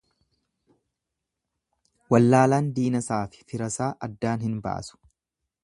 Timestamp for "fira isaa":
3.53-3.91